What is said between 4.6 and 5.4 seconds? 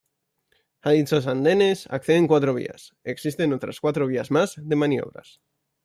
de maniobras.